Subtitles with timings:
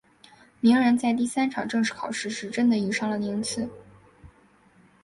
[0.61, 3.69] 鸣人在第三场正式考试时真的遇上了宁次。